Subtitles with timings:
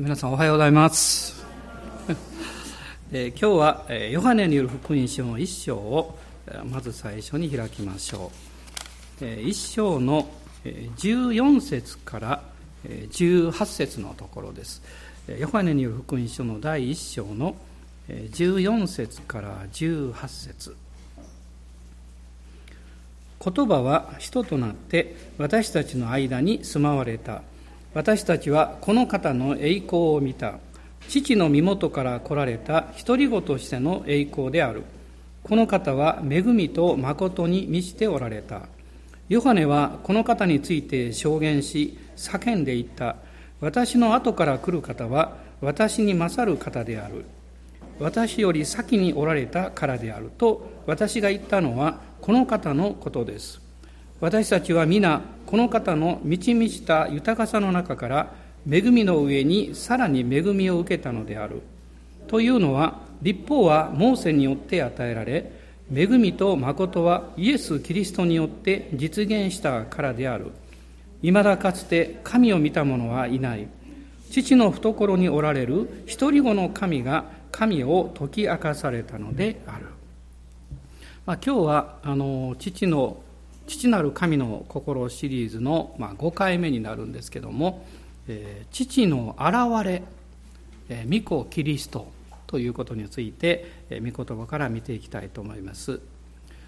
[0.00, 1.44] 皆さんおはようございます。
[3.10, 6.16] え今日はヨハネによる福音書の一章を
[6.70, 8.30] まず最初に開きましょ
[9.20, 9.26] う。
[9.26, 10.30] 一章の
[10.64, 12.42] 14節から
[12.84, 14.82] 18節のところです。
[15.36, 17.56] ヨハネによる福音書の第一章の
[18.08, 20.76] 14節から18節
[23.44, 27.42] 言葉は人となって私たちの間に住まわれた。
[27.94, 30.58] 私たちはこの方の栄光を見た。
[31.08, 34.82] 父の身元から来られた独り子としての栄光である。
[35.42, 38.68] この方は恵みと誠に満ちておられた。
[39.28, 43.16] ヨハネはこの方について証言し叫んでいった。
[43.60, 47.24] 私の後から来る方は私に勝る方である。
[47.98, 53.67] 私より先におられたからであると私が言ったのはこの方のことです。
[54.20, 58.34] 私たちは皆この方の満ち満ちた豊かさの中から
[58.68, 61.62] 恵みの上にさらに恵みを受けたのである。
[62.26, 65.52] というのは立法はモーセによって与えられ
[65.94, 70.50] 恵みと誠はイエス・キリストによって実現したからである。
[71.22, 73.68] いまだかつて神を見た者はいない。
[74.30, 79.86] 父の懐におられる一人子の神が神を解き明かされたのである、
[81.24, 83.22] まあ、今日はあの父の
[83.68, 87.86] 父なる神の心シリーズの、まあ、5回目になるんですけども、
[88.26, 90.02] え、父の現れ、
[90.88, 92.10] え、御子キリスト
[92.46, 96.00] ということについて、御言葉から見ていきたいと思います。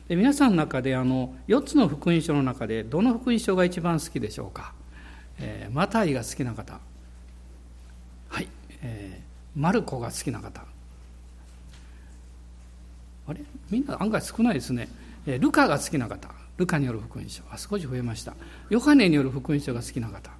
[0.08, 4.72] で皆さんの中であの4つの福音書の中でどの福音書が一番好きでしょうか、
[5.38, 6.80] えー、マタイが好きな方。
[8.28, 8.48] はい、
[8.82, 10.62] えー、マルコが好きな方。
[13.28, 13.40] あれ？
[13.70, 14.88] みんな案外少ないですね、
[15.26, 16.39] えー、ルカが好きな方。
[16.60, 17.42] ルカによる福音書。
[17.50, 18.34] あ少し増えました。
[18.68, 20.30] ヨハネによる福音書が好きな方。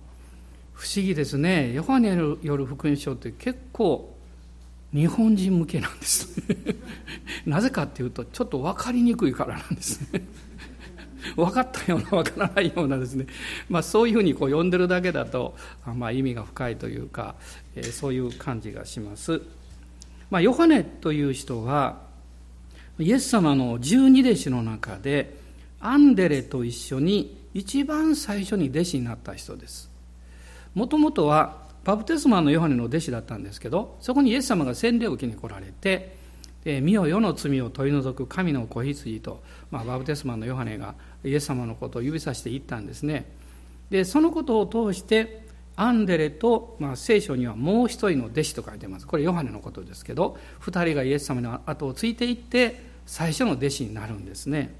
[0.72, 1.72] 不思議ですね。
[1.72, 4.16] ヨハネによる福音書って結構
[4.92, 6.41] 日本人向けなんです。
[7.46, 10.00] なぜかっていうとちょっと分かりにくいからなんです。
[10.12, 10.22] ね
[11.36, 13.26] 分かったような分からないようなですね、
[13.69, 15.54] まあ、そういうふうにこう読んでるだけだと、
[15.94, 17.34] まあ、意味が深いというか、
[17.75, 19.42] えー、そういう感じがします、
[20.31, 22.00] まあ、ヨハネという人は
[22.98, 25.37] イエス様の十二弟子の中で
[25.80, 29.91] アンデレと一緒に一番最初に弟子になった人です。
[30.74, 36.16] もともとはバプテスマのヨハネの弟子だったんですけどそこにイエス様が洗礼を受けに来られて
[36.64, 39.42] 「身を世の罪を取り除く神の子羊と」
[39.72, 43.32] まあ、バプテスマのヨハネがイエス様のことを指さして言ったんですね。
[43.88, 49.06] でそのことを通してアンデレと、まあ、聖書にはもう一人の弟子と書いてます。
[49.06, 54.74] これヨハネのことですけど2人がイエス様の後をついていって最初の弟子になるんですね。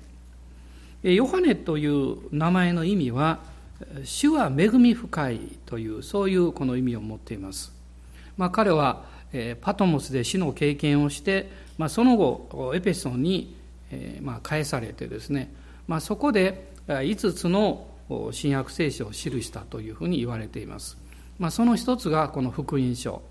[1.03, 3.41] ヨハネという名前の意味は
[4.05, 7.72] 主は恵み深いというそういうこの意味を持っています、
[8.37, 9.05] まあ、彼は
[9.60, 13.56] パトモスで死の経験をして、まあ、その後エペソンに
[14.43, 15.53] 返されてですね、
[15.89, 17.87] まあ、そこで5つの
[18.33, 20.99] 新約聖書を記したというふうに言われています、
[21.39, 23.22] まあ、その一つがこの福音書。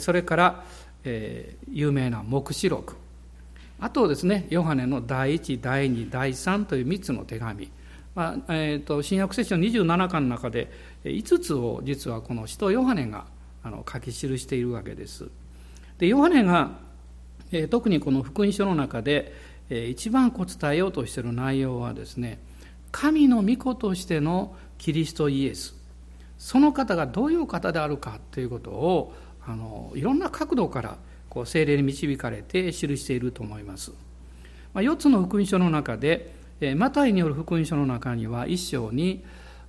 [0.00, 0.64] それから
[1.04, 2.96] 有名な黙示録。
[3.78, 7.70] あとですねヨハネの第1第2第3という3つの手紙、
[8.14, 10.70] まあえーと、新約聖書27巻の中で
[11.04, 13.26] 5つを実はこの使徒ヨハネが
[13.62, 15.28] あの書き記しているわけです。
[15.98, 16.78] でヨハネが、
[17.52, 19.34] えー、特にこの福音書の中で、
[19.68, 22.38] えー、一番こう伝えようとしている内容はですね
[22.92, 25.74] 神の御子としてのキリストイエス。
[26.38, 29.14] その方がどういう方であるかということを
[29.46, 30.98] あのいろんな角度から
[31.36, 33.92] こう精霊に導かれて記していると思います。
[34.72, 36.32] まあ、4つの福音書の中で、
[36.62, 39.22] えマタイによる福音書の中には一章に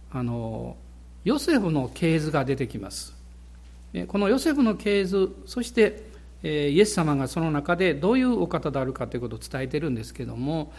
[0.09, 0.77] あの
[1.25, 3.13] ヨセフの系図が出てきます。
[4.07, 6.05] このヨセフの系図、そして
[6.41, 10.71] イエス様がその中でどういうお方であるかということを伝えてるんですけども、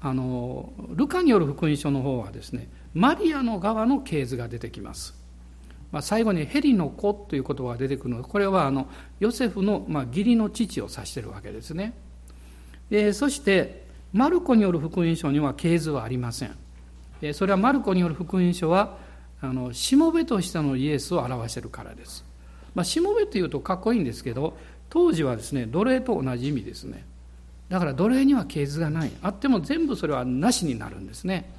[0.00, 5.18] あのルカによる福音書の方はですね、マリアの側の系図が出てきます。
[5.90, 8.88] まあ、最後にヘリの子という言葉が出てくるのでこれはあの
[9.20, 11.94] ヨセフの、まあ、義理の父を指しているわけですね。
[12.90, 16.54] でそしてマルコによる福音書には系図はありません。
[17.32, 18.96] それはマルコによる福音書は
[19.40, 22.24] あのしもべとしてのイエスを表しているからです、
[22.74, 24.56] まあ、しもべというとかっこいいんですけど
[24.88, 27.04] 当時はですね奴隷と同じ意味ですね。
[27.68, 29.12] だから奴隷には系図がない。
[29.22, 31.50] あっても全部それはなしになるんですね。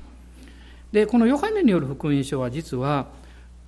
[0.92, 3.08] でこのヨハネによる福音書は実は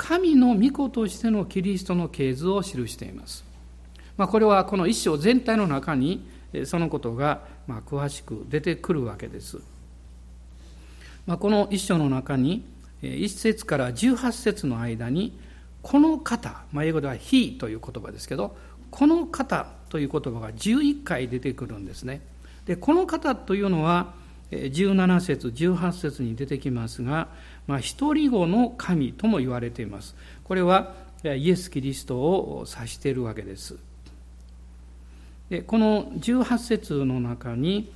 [0.01, 3.45] 神の御子としてのキリストの系図を記しています。
[4.17, 6.27] まあ、これはこの一章全体の中に
[6.65, 9.59] そのことがまあ詳しく出てくるわけです。
[11.27, 12.65] まあ、この一章の中に
[13.03, 15.37] 1節から18節の間に
[15.83, 18.57] この方、まあ、英語では「he」という言葉ですけど
[18.89, 22.21] この方という言葉が11回出てくるんですね
[22.65, 24.13] でこの方というのは
[24.51, 27.29] 17節18節に出てきますが、
[27.71, 30.13] まあ、一人子の神とも言われています。
[30.43, 33.77] これはイエス・キリストを指しているわけです。
[35.49, 37.89] でこの18節の中に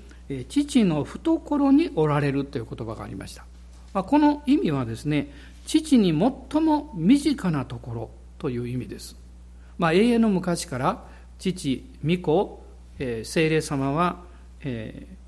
[0.47, 3.45] 父の懐におられるという言葉がありました、
[3.93, 5.31] まあ、この意味はですね
[5.65, 9.17] 父に最も身近なところという意味です。
[9.77, 11.03] まあ、永遠の昔から
[11.37, 12.63] 父、御子、
[12.99, 14.23] えー、精霊様は、
[14.61, 15.24] えー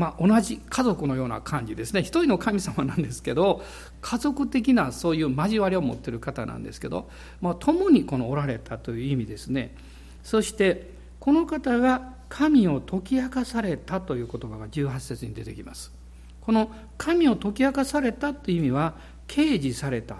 [0.00, 2.00] まあ、同じ家族のような感じですね。
[2.00, 3.62] 一人の神様なんですけど
[4.00, 7.10] 家族的なそういう交わりを持ってる方なんですけど、
[7.42, 9.76] まあ、共にこのおられたという意味ですね。
[10.24, 15.92] そしてこの方が神を解き明かされたという言葉が18節に出てきます。
[16.40, 18.94] この神を解き明かされたという意味は
[19.28, 20.16] 掲示された。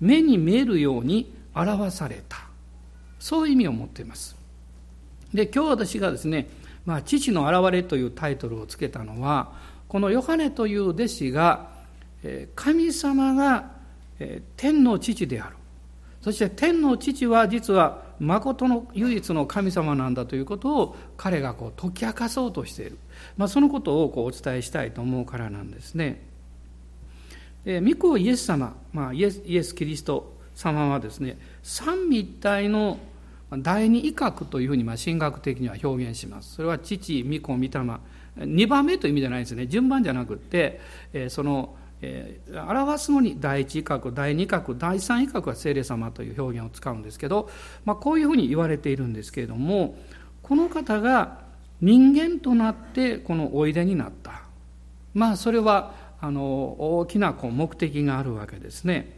[0.00, 2.48] 目に見えるように表された。
[3.18, 4.36] そういう意味を持っています。
[5.34, 6.48] で今日私がですね
[6.88, 9.52] 「まあ、父の現れ」というタイトルをつけたのは
[9.88, 11.68] このヨハネという弟子が
[12.54, 13.72] 神様が
[14.56, 15.56] 天の父である
[16.22, 22.96] そして天の父は実は誠の唯一の神様なんだということを彼がこう解き明かそうとしている、
[23.36, 26.22] まあ、そのことをこうお伝えしたいと思うからなんですね。
[27.66, 32.98] で御子イエス様、まあ、イエスイエス・キリスト様はですね三位一体の
[33.50, 36.56] 第二威嚇というふうに神学的には表現します。
[36.56, 37.68] それは父、御子、御霊、
[38.46, 39.66] 2番目という意味じゃないですね。
[39.66, 40.80] 順番じゃなくて、
[41.28, 41.74] その、
[42.52, 47.50] 表すのに第一威嚇第二威嚇第三威嚇は聖霊様という表現を使うんですけど、
[47.84, 49.96] まあ、こういうふうに言われているんですけれども
[50.42, 51.40] この方が
[51.80, 54.42] 人間となってこのおいでになった
[55.12, 59.16] まあそれはあの大きなこう目的があるわけですね。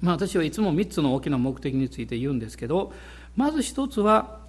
[0.00, 2.92] まあ、私はいつも3つの大きな目的について言うんですけど
[3.38, 4.40] まず一つは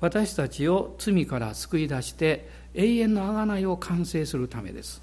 [0.00, 5.02] 私たちを罪から救い出して永遠の贖いを完成するためです。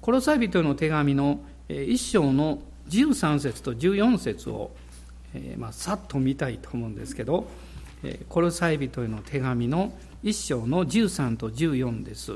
[0.00, 4.70] コロサイ人の手紙の一章の13節と14節を、
[5.34, 7.46] えー、まあ、さっと見たいと思うんですけど、
[8.02, 12.32] えコロサイ人への手紙の一章の13と14です。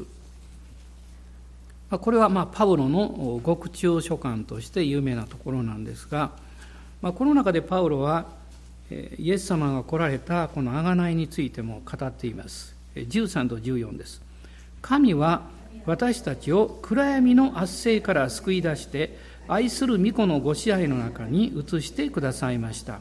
[1.90, 6.32] これはまあパウロの獄中書簡として有名なところなんですが、
[7.00, 8.36] まあ、この中でパウロは
[8.90, 12.74] イエス様が来られたこの贖いについても語っています。
[12.94, 14.22] 13と14です。
[14.80, 15.42] 神は
[15.86, 19.18] 私たちを暗闇の圧政から救い出して
[19.48, 23.00] 愛する御子のご支配の中に移してくださいました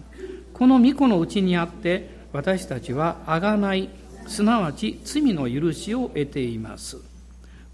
[0.53, 3.89] この御子のうちにあって私たちは贖い
[4.27, 6.97] すなわち罪の許しを得ています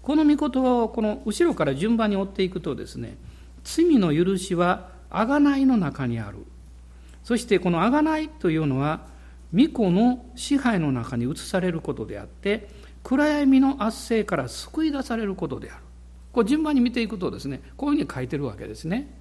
[0.02, 3.16] この御言葉をこの後ろから順番に追っていくとですね
[3.62, 6.38] 罪の許しは贖いの中にある
[7.24, 9.06] そしてこの贖いというのは
[9.52, 12.68] 御子の支配の中に移されることであって
[13.02, 15.80] 暗闇の圧政から救い出されることである。
[16.32, 19.16] こう順番に見ていくとですねこういうふうに書いてるわけですね。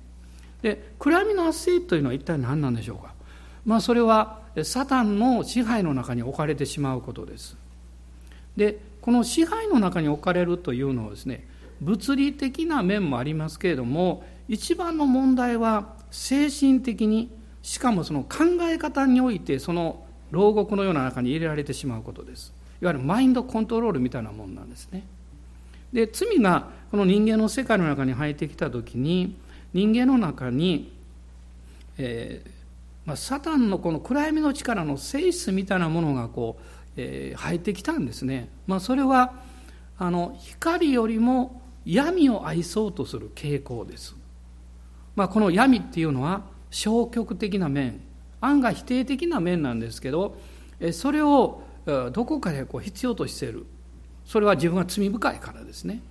[0.62, 3.14] で暗闇の圧政というのは一体何なんでしょうか。
[3.66, 7.56] まあそれはサタンの支配の中に置かれてしまうことです。
[8.58, 11.48] でこの支配の中に置かれるというのはですね
[11.82, 17.30] 物理的な面もありますけれども一番の問題は精神的に
[17.64, 25.04] しかもその考え方においてその牢獄のような中に入れられてしまうことですいわゆるマインドコントロールみたいなもんなんですね。
[25.94, 29.36] で罪がこの人間の世界の中に入ってきた時に
[29.74, 30.92] 人間の中に、
[31.98, 32.50] えー
[33.06, 36.64] まあ、サタンのこの暗闇の力の性質みたいなものがこう、
[36.98, 38.50] えー、入ってきたんですね。
[38.66, 39.34] まあ、それは
[39.98, 44.16] あの光よりも闇を愛そうとする傾向です。
[45.16, 46.42] まあ、この闇っていうのは
[46.74, 48.02] 消極的な面
[48.42, 50.36] 案外否定的な面なんですけど
[50.92, 53.66] それをどこかでこう必要としている？
[54.26, 56.02] それは自分が罪深いからですね。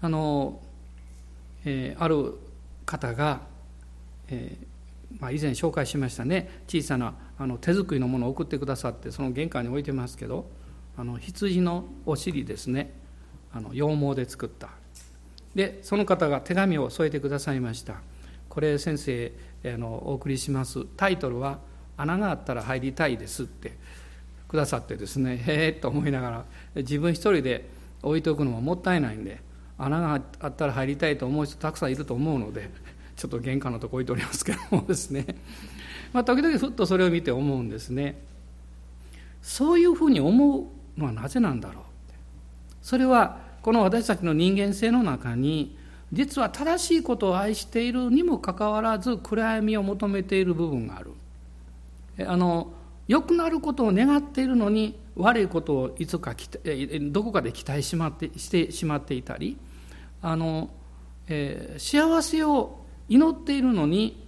[0.00, 0.60] あの、
[1.64, 2.34] えー、ある
[2.84, 3.40] 方が、
[4.28, 6.62] えーまあ、以前紹介しましたね。
[6.68, 10.46] 小さなあの手作りのものを送ってくださってその玄関に置いてますけど
[10.96, 12.92] あの羊のお尻ですね。
[13.52, 14.68] あの羊毛で作った。
[15.54, 18.02] でその方が手紙を添えてくださいました。
[18.56, 19.32] これ先生
[19.66, 20.86] あのお送りします。
[20.96, 21.58] タイトルは
[21.98, 23.72] 「穴があったら入りたいです」って。
[24.48, 26.44] くださってですねへえと思いながら
[26.76, 27.68] 自分一人で
[28.02, 29.40] 置いておくのももったいないんで
[29.76, 32.70] 穴があったら入りたいと思う人たくさんいると思うので
[33.16, 35.26] ちょっと玄関のとこ置いておりますけどもですね。
[36.12, 38.22] まあ時々ふっとそれを見て思うんですね。
[39.42, 40.58] そういうふうに思
[40.96, 41.84] うのはなぜなんだろう
[42.82, 45.76] それはこの私たちの人間性の中に
[46.12, 51.12] 実は正しいことを愛しているにもかかわらず暗闇を求めている部分がある。
[52.26, 52.72] あの
[53.08, 56.34] 良くなることを願っているのに悪いことをいつか
[57.12, 59.56] どこかで期待しまってしてしまっていたり
[60.22, 60.70] あの、
[61.28, 64.26] えー、幸せを祈っているのに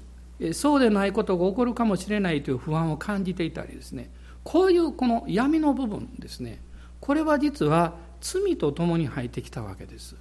[0.52, 4.10] そうでないことが起こるかもしれないという不安を感じていたりですね。
[4.44, 6.60] こういうこの闇の部分ですね。
[7.00, 10.16] これは実は罪とともに入ってきたわけです。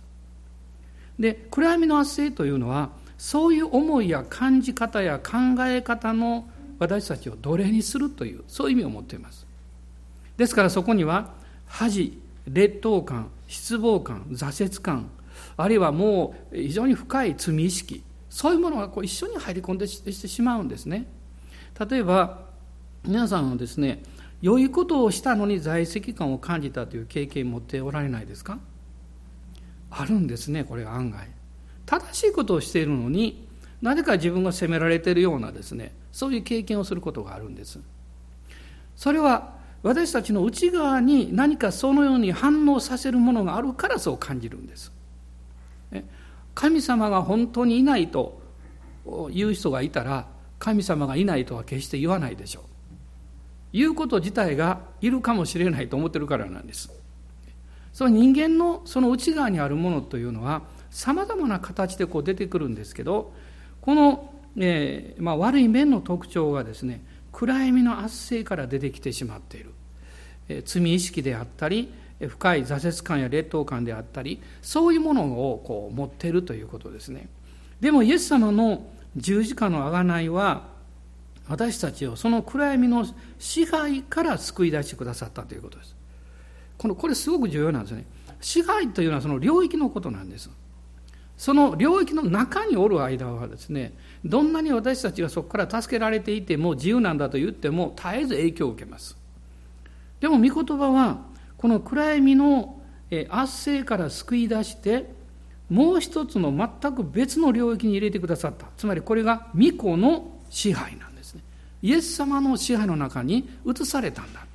[1.19, 5.31] で暗闇の圧政というのはそういう思いや感じ方や考
[5.65, 6.47] え方の
[6.79, 9.47] 私たちを奴隷にするというそういう意味を持っています。
[10.37, 11.33] ですからそこには
[11.65, 15.09] 恥劣等感失望感挫折感
[15.57, 21.07] あるいはもう非常に深い罪意識そういうものがこう一緒に入り込んでしてしまうんですね。
[21.89, 22.45] 例えば
[23.03, 24.03] 皆さんはですね
[24.41, 28.59] 良いことをしたのに在籍感を感じたという経験を持っておられないですか？
[29.97, 31.27] あるんですねこれ案外。
[31.85, 33.47] 正しいことをしているのに
[33.81, 37.79] なぜか自分が責められているようなですねそういう経験をすることがあるんです。
[38.95, 44.91] それは私たちの内側に何かそのように反応させるものがあるからそう感じるんです。
[46.55, 48.41] 神様が本当にいないと
[49.31, 50.27] いう人がいたら
[50.57, 52.63] 神様がいないとは決して言わないでしょう。
[53.73, 56.91] 言うこと自体がいるかもしれないと思ってるからなんです。
[57.97, 60.61] その人間のその内側にあるものというのは
[60.91, 63.33] さまざまな形でこう出てくるんですけど
[63.81, 69.71] この、えーまあ、悪い面の特徴がですね暗闇の圧政から出てきてしまっている、
[70.47, 77.29] えー、罪意識であったり深い挫折感や劣等感であったりそういうものをこう持っているということですね。
[77.79, 78.85] でもイエス様の
[79.15, 80.67] 十字架の贖いは
[81.47, 83.07] 私たちをその暗闇の
[83.39, 85.96] 支配から救い出してくださったということです。
[86.77, 88.05] このこれすごく重要なんですね。
[88.39, 90.49] 支配というのはその領域のことなんです。
[91.37, 93.93] その領域の中におる間はですね
[94.25, 99.17] どんなに私たちがそこから助けられていても自由なんだと言っても絶えず影響を受けます。
[100.19, 101.19] でも御言葉は
[101.57, 102.79] この暗闇の
[103.29, 105.09] 圧政から救い出して
[105.69, 108.67] もう一つの全く別の領域に入れてくださった。
[108.77, 111.41] つまりこれが御子の支配なんですね。
[111.81, 114.47] イエス様の支配の中に移されたんだ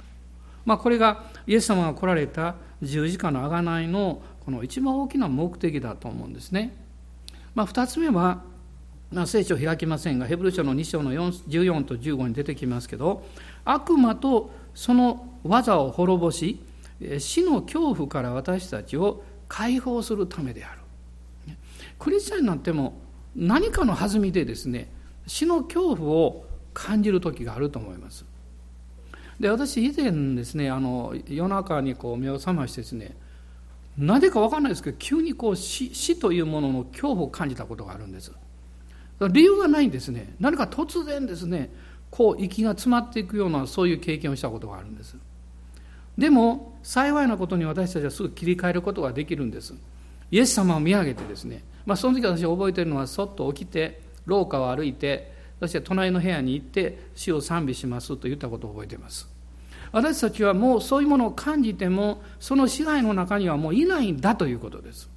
[0.65, 6.75] まあ、これがイエス様が来られた十字架の贖いのこの一番大きな目的だと思うんですね。
[7.55, 8.43] まあ、2つ目は、
[9.13, 13.25] まあ、聖書を開きませんがヘブル書の2章の14と15に出てきますけど
[13.65, 16.61] 悪魔とその技を滅ぼし
[17.19, 20.81] 死の恐怖から私たちを解放するためである
[21.99, 22.95] クリスチャンになっても
[23.37, 24.89] 何かの弾みでですね
[25.27, 28.25] 死の恐怖を感じる時があると思います
[29.43, 33.17] で私以前ですねあの夜中にこう目を覚ましてですね
[33.99, 38.31] なぜか分かんないですけど急にこう死死というものの恐怖を感じたことがあるんです。
[39.33, 40.35] 理由がないんですね。
[40.39, 41.71] 何か突然ですね
[42.09, 45.17] こう息が詰まっていくようなそういう経験をしたことがあるんです。
[46.17, 49.75] でも幸いなことに私たちはすぐ切り替えることができるんです。
[50.31, 59.32] イエス様を見上げてですね、まあ、その時私覚えてるのはそっと起きて廊下を歩いてそして隣の部屋に行って死を賛美しますと言ったことを覚えています。
[59.93, 65.09] 私たちはもうそういうものを感じてもその支配の中にはもういないんだということです。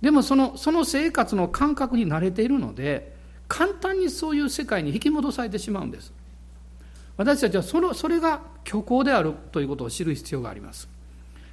[0.00, 3.12] でもそのその生活の感覚に慣れているので
[3.48, 6.12] 簡単にそういう世界に引き戻されてしまうんです。
[7.16, 10.88] 私たちはそのそれが虚構であるということを知る必要があります。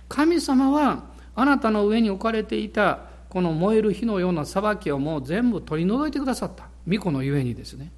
[0.07, 1.03] 神様は
[1.35, 6.67] あなたの上に置かれていたこの燃える火のような裁きをもう全部取り除いてくださった。
[6.85, 7.91] 巫女のゆえにですね。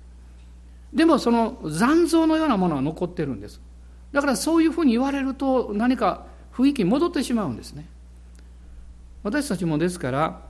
[0.94, 3.62] でもその残像のようなものは残ってるんです。
[4.12, 7.86] だからそういうふうに言われると何か雰囲気に戻ってしまうんですね。
[9.24, 10.42] 私たちもですから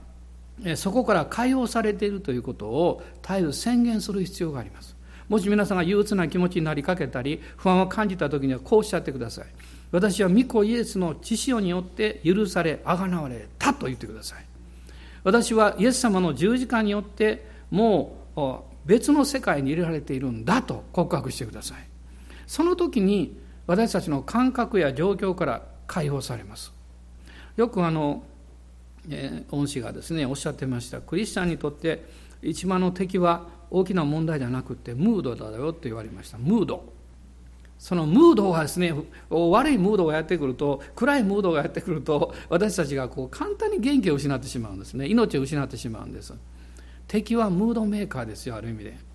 [0.76, 4.96] そこから解放されているということを絶えず宣言する必要があります。
[5.28, 9.46] もし皆さんが憂鬱な気持ちになりかけたり不安を感じた時にはこうおっしゃってください。
[9.92, 14.46] 私は御子イエスの血潮によって許されあがなわれたと言ってください。
[15.24, 21.78] 私はイエス様の十字架によってもう別の世界に入れられているんだと告白してください。
[22.48, 23.38] その時に
[23.70, 26.74] 私たちの感覚や状況から解放されます。
[27.56, 28.24] よくあの、
[29.08, 31.02] えー、恩師がですねおっしゃってました。
[31.02, 32.04] クリスチャンにとって
[32.42, 36.40] 一番の敵は大きな問題じゃなくてムードだよって言われました。
[36.40, 36.84] ムード。
[37.78, 38.92] そのムードがですね
[39.30, 45.06] 悪いムードがやってくると暗いムードがやってくると私たちがこう簡単に元気を失ってしまうんですね。
[45.06, 46.34] 命を失ってしまうんです。
[47.08, 49.09] 敵はムードメーカーですよある意味で。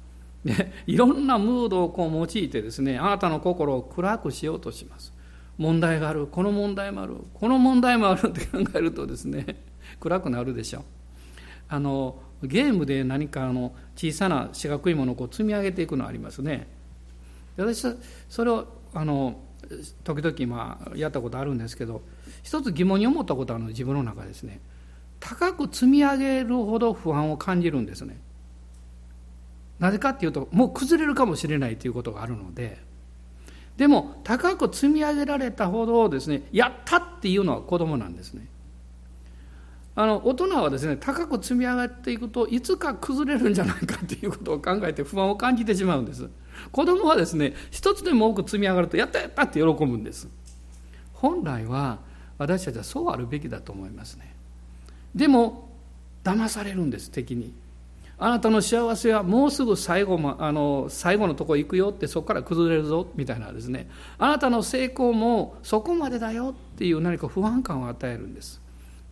[0.45, 5.13] でいろんなムードをこう用いてですねあなたの心を暗くしようとします。
[5.57, 9.63] 問題があるこの問題もあるこの問題もあるって考えるとですね
[10.01, 10.83] 暗くなるでしょう。
[11.69, 16.67] あのゲームで何かあの小さな四角いものをこう積み上げていくのありますね。
[17.57, 17.87] 私
[18.29, 19.41] それをあの
[20.03, 22.03] 時々まあやったことあるんですけど
[22.43, 24.61] 一つ疑問に思ったことあるの自分の中ですね。
[25.21, 28.19] 高く積み上げるほど不安を感じるんですね。
[29.79, 32.79] なぜかっていうともう崩れるかもしれないということがあるので
[33.77, 38.47] でも高く積み上げられたほどですねやったっていうのは子供なんですね。
[39.97, 46.29] あの大人はですね高く積み上がっていくといつか崩れるんじゃないかということを考えて不安を感じてしまうんです。
[46.73, 50.29] 子供はですね一つでも多く積み上がるとやったやったって喜ぶんです。
[51.13, 51.99] 本来は
[52.39, 54.35] 私たちはそうあるべきだと思いますね。
[55.15, 55.69] でも
[56.25, 57.55] 騙されるんです敵に。
[58.25, 63.89] あなたの幸せはもうすぐ最後もあの最後のとこ行くよってそこから崩れるぞみたいなですね
[64.19, 68.65] あなたの成功もそこまでだよっていう何か不安感を与えるんです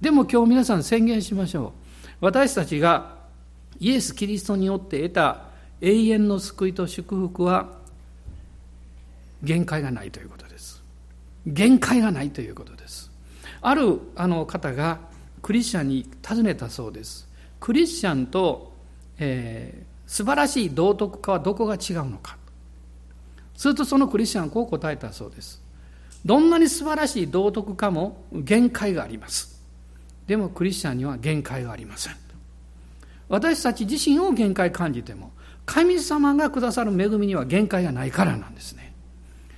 [0.03, 1.83] でも今日皆さん宣言しましょう。
[2.21, 3.19] 私たちが
[3.79, 5.45] イエス・キリストによって得た
[5.81, 7.79] 永遠の救いと祝福は
[9.45, 10.83] 限界がないということです。
[11.47, 13.13] 限界がないということです。
[13.61, 14.99] あるあの方が
[15.41, 17.29] クリスチャンに尋ねたそうです。
[17.61, 18.72] クリスチャンと、
[19.25, 22.37] えー、素晴らしい道徳家はどこが違うのか。
[23.57, 25.63] するとそのクリスチャンはこう答えたそうです。
[26.25, 29.63] どんなに素晴らしい道徳家も限界があります。
[30.27, 32.17] でもクリスチャンには限界がありません。
[33.29, 35.31] 私たち自身を限界感じても
[35.65, 38.93] 神様がくださる恵みには限界がないからなんですね。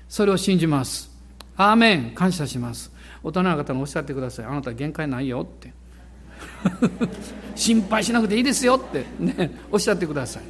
[0.08, 1.10] それを信じます。
[1.56, 2.10] アーメン。
[2.14, 2.92] 感謝します。
[3.22, 4.44] 大人の方におっしゃってください。
[4.44, 5.72] あなた限界ないよって。
[7.54, 10.42] 心配しなくていいですよってねおっしゃってください。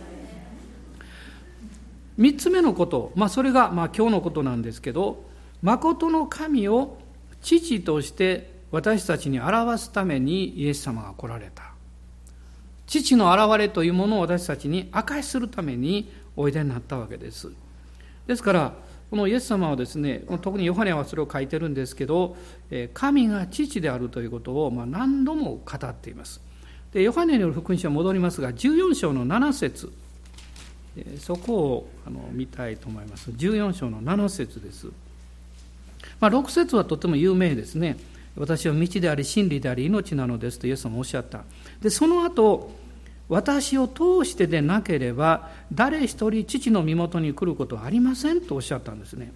[2.18, 5.24] 3つ目のこと、まあ、それがまあ今日のことなんですけど
[5.62, 6.98] 誠の神を
[7.42, 11.74] 父として私たちに表すためにイエス様が来られた。
[12.86, 17.50] 父の現れというものを私たちに明かしするためにおいでになったわけです。
[18.26, 18.72] ですから
[19.14, 22.36] このイエス様はですね特にヨハネはそれを書いてるんですけど
[22.94, 26.40] 神が父であるということをま何度も語っています。
[26.92, 29.92] でヨハネによる福音書に戻りますが14章の7節。
[31.20, 33.30] そこをあの見たいと思います。
[33.30, 34.88] 14章の7節です、
[36.18, 37.96] まあ、6節はとても有名ですね。
[38.36, 41.44] 私は道であり真理であり命なのですとイエス様おっしゃった。
[41.80, 42.72] でその後
[43.28, 49.32] 私を通してでなければ誰一人父の身元に来ることはありませんとおっしゃったんですね。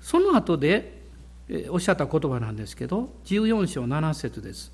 [0.00, 1.00] その後で
[1.70, 4.72] おっしゃった言葉なんですけど14章7節です。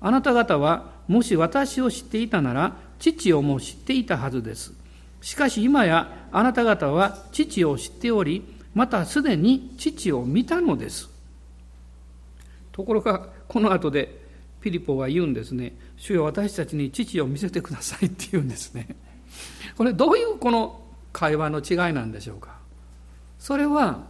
[0.00, 4.74] あなた方はもし私を知っていたなら父をも知っていたはずです。
[5.20, 11.08] しかし今やあなた方は父を知っておりまたすでに父を見たのです。
[12.72, 14.20] ところがこの後で
[14.60, 15.74] ピリポは言うんですね。
[16.02, 18.88] 主よ私たちに父を見せてくださいって言うんですね。
[19.76, 22.56] これどういうこの会話の違いなんでしょうか？
[23.38, 24.00] それは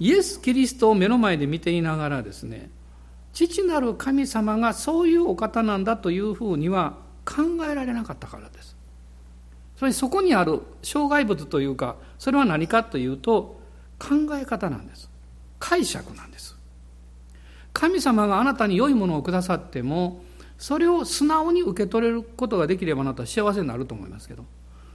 [0.00, 2.70] イエス・キリストを目の前で見ていながらですね
[3.34, 6.94] 父なる神様がそういうお方なんだというふうには
[7.26, 8.74] 考えられなかったからです。
[9.76, 13.60] それそこにある障害物というかそれは何かというと
[13.98, 15.10] 考え方なんです。
[15.58, 16.56] 解釈なんです。
[17.74, 20.22] 神様があなたに良いものをくださっても
[20.58, 24.44] それを素直に受け取れることができればなたは幸せになると思いますけど。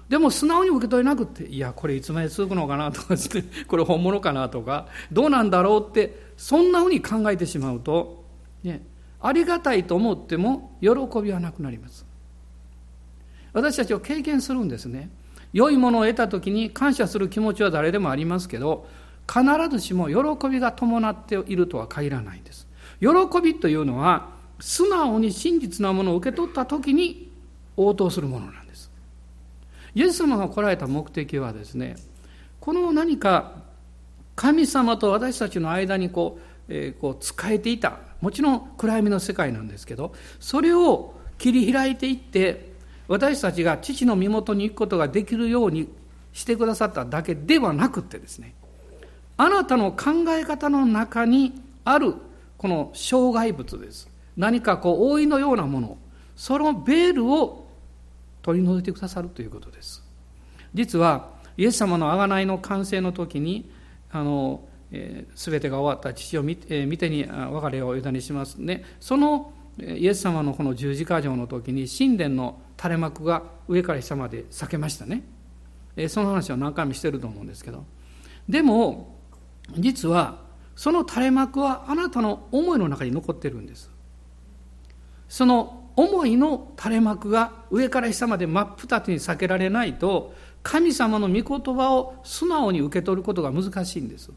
[0.09, 8.25] でも素直に受け取れなくていやこれいつまで続くのかなとかですねこれ本物かなとかどうなんだろうってそんなふうに考えてしまうと、
[8.63, 8.85] ね、
[9.21, 10.89] ありがたいと思っても喜
[11.21, 12.05] びはなくなります。
[13.53, 15.09] 私たちは経験するんですね。
[15.53, 18.87] 良いものを得た時に感謝する気持ちは誰でもありますけど
[19.27, 22.67] 必ずしも喜びが伴っているとは限らないんです。
[22.99, 23.07] 喜
[23.41, 27.31] びというのは素直に真実なものを受け取った時に
[27.75, 28.91] 応答するものなんです。
[29.95, 31.95] イエス様が来られた目的はですね
[32.59, 33.63] この何か
[34.35, 42.73] 神様と私たちの間にこう,、えー、こう仕えていたもちろん暗闇の世界なんですけどそれを切り開いていって
[43.07, 45.89] 私たちが父の身元に行くことができるように
[46.31, 48.55] してくださっただけではなくてですね
[49.37, 52.15] あなたの考え方の中にある
[52.57, 54.12] この障害物です。
[54.37, 55.97] 何かこう覆いのようなもの
[56.35, 57.67] そのベールを
[58.41, 60.03] 取り除いてくださるということです。
[60.73, 63.71] 実はイエス様の贖いの完成の時に
[64.11, 68.83] あの、えー、全てが終わった父を見,、えー、見てに別れを委ねしますね。
[68.99, 75.23] そのイエス様のこの十字架上の時に神殿の垂れ幕が上から下まで裂けましたね、
[75.95, 77.85] えー、その話は何回もしてると思うんですけど。
[78.49, 79.15] でも
[79.77, 80.41] 実は
[80.75, 83.92] その垂れ幕はあなたの思いの中に残ってるんです。
[85.33, 94.29] その思いの垂れ幕が上から下まで真っ二つに避けられないと神様の御言葉を素直に受け取ることが難しいんです。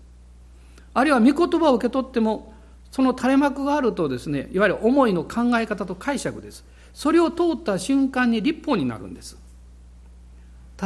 [0.95, 2.55] あるいは御言葉を受け取っても
[2.91, 6.65] その垂れ幕があるとですねいわゆる思いの考え方と解釈です。
[6.95, 9.37] それを通った瞬間に立法になるんです。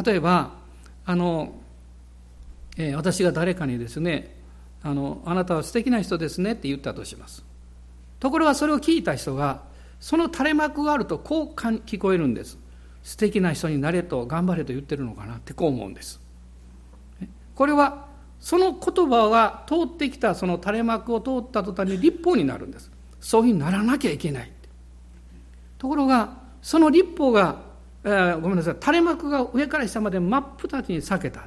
[0.05, 0.55] 例えば
[1.07, 1.53] あの、
[2.77, 4.35] えー、私が誰かにですね
[4.83, 7.45] あのあなたは素敵な人ですねって言ったとします。
[8.19, 9.70] ところがそれを聞いた人が
[10.01, 12.59] その垂れ幕があるとこう聞こえるんです。
[13.03, 16.21] 素敵な人になれと頑張れと言ってるのかなってこう思うんです。
[17.55, 18.07] これは
[18.39, 22.91] その言葉が通ってきたその垂れ幕を通った途端に立法になるんです。
[23.21, 24.51] そういうふうにならなきゃいけない
[25.77, 27.61] ところがその立法が、
[28.05, 31.47] えー、ごめんなさい垂れ幕が上から下まで真っ二つに裂けた。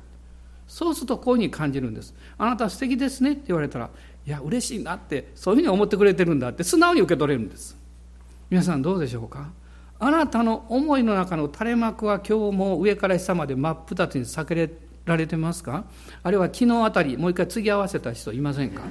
[0.67, 2.13] そうするとこういうふうに感じるんです。
[2.37, 3.89] あなた素敵ですねって言われたら
[4.25, 7.82] いや嬉しいなってそういうふうに思ってくれてるんだって素直に受け取れるんです。
[8.49, 9.51] 皆さんどうでしょうか？
[9.99, 14.69] あなたの思いの中の垂れ幕は今日も上から下まで真っ二つに避け
[15.05, 15.85] られてますか？
[16.21, 18.89] あるいは昨日あたりもう一回継ぎ合わせた人いませんか、はい、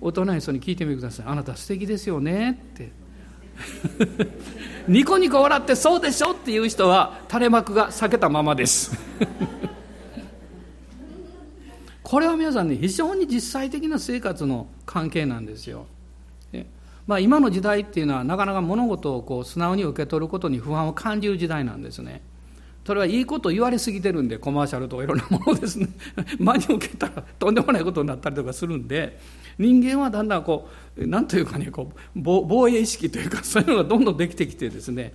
[0.00, 1.26] 大人の人に聞いてみてください。
[1.26, 2.92] あなた素敵ですよねって。
[4.88, 8.98] ニコニコ笑ってそうでしょっていう人は垂れ幕が避けたままです。
[12.02, 15.86] これは皆さんね非常に実際的な生活の関係なんですよ。
[17.06, 22.22] まあ、今の時代っていうのはなかなか物事をこう素直に受け取ることに不安を感じる時代なんですね。
[22.84, 25.88] それはいいこと言われすぎてるんでコマーシャルとかいろんなものですね。
[26.38, 29.18] 真に受けたらとんでもないことになったりとかするんで
[29.58, 35.14] 人間はだんだんこう何というかねこう防衛意識というか そういうのがどんどんできてきてですね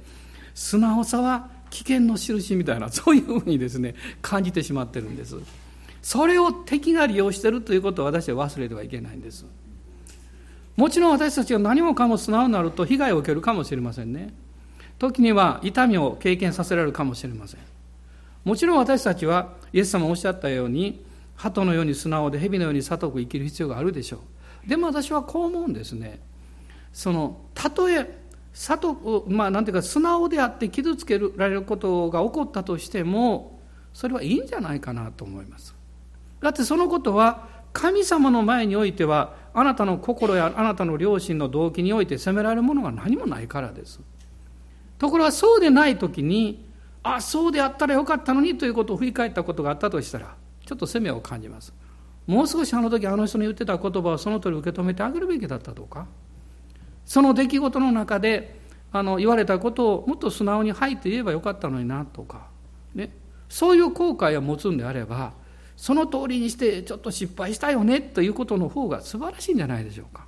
[0.54, 5.36] 素直さは危険の印みたいなそういうふうにですね感じてしまってるんです。
[6.02, 9.46] それを敵が利用してるということを私は忘れてはいけないんです。
[10.78, 14.34] もちろん私たちが何もかも素直になると被害を受けるかもしれませんね。
[15.00, 17.60] 時には痛みを経験させられるかもしれません。
[18.46, 21.04] もちろん私たちはイエス様おっしゃったように
[21.36, 24.22] 鳩のように素直で蛇のように悟く生きる必要があるでしょ
[24.66, 24.70] う。
[24.70, 26.20] でも私はこう思うんですね。
[26.94, 28.08] そのたとえ
[28.54, 33.60] 悟まあなんていうか素直であって傷つけられることが起こったとしても
[33.94, 35.76] それはいいんじゃないかなと思います。
[36.40, 44.00] だってそのことは神様の前においてはあなたの心やあなたの良心の動機において責められるものが何もないからです。
[44.98, 46.66] ところがそうでない時に
[47.04, 51.74] あそうであったらよかったのにということを振り返ったことがあったとしたらちょっと責めを感じます。
[52.26, 56.08] もう少しあの時あの人の言ってた言葉をその通り受け止めてあげるべきだったとか
[57.06, 58.60] その出来事の中で
[58.92, 62.48] あの言われたことをもっと素直に「はい」って言えばよかったのになとか、
[62.94, 63.12] ね、
[63.48, 65.34] そういう後悔を持つんであれば
[65.78, 70.26] その通りにしてちょっと失敗したよねということの方が素晴らしいんじゃないでしょうか。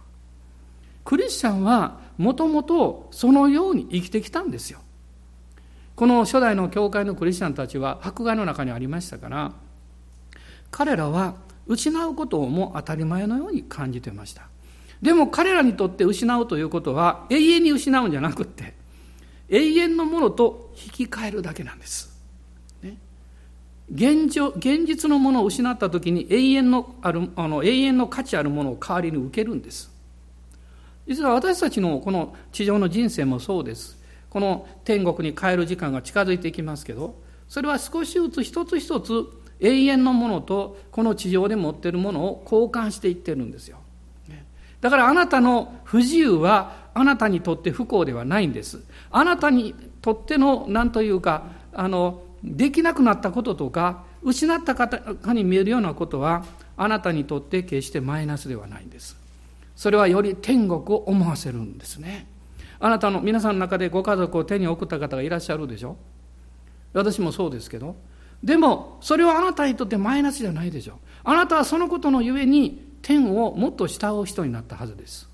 [1.04, 4.80] クリスチャンはもともとそのように生きてきたんですよ。
[5.96, 9.52] この初代の教会のクリスチャンたちは迫害の中にありましたから
[10.72, 11.36] 彼らは
[11.68, 14.48] 失うことをも当たり前のように感じてました。
[15.02, 18.76] でも彼らにとって失うということは永遠に失うんじゃなくって
[19.50, 22.09] 永遠のものと引き換えるだけなんです。
[23.92, 29.92] 現状現実のものを失った時に永遠のあるあの永遠の価値あるものを代わりに受けるんです。
[31.08, 33.98] 実は私たちのこの地上の人生もそうです。
[34.30, 39.26] この天国に帰る時間が近づいていきますけどそれは少しずつ一つ一つ
[39.60, 43.80] 永遠のものとこの地上で持っているものを交換していってるんですよ。
[44.82, 48.82] だからあなたの不自由はあなたにとって不幸ではないんです。
[49.12, 56.44] あなたにとっての何というかあのできなくなったこととか失ったかに見えるようなことは
[56.78, 59.18] あなたにとって決してマイナスではないんです。
[59.76, 62.28] それはより天国を思わせるんですね。
[62.80, 65.98] あなたの皆さんの中でご家族を手に送った方がいらっしゃるでしょ。
[66.94, 67.96] 私もそうですけど。
[68.44, 71.00] でもそれはあなたにとってマイナスじゃないでしょ。
[71.24, 75.30] あなたはそのことのゆえに天をもっと慕う人になったはずです。